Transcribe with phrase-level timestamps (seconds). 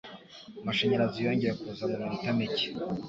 [0.61, 2.67] Amashanyarazi yongeye kuza mu minota mike.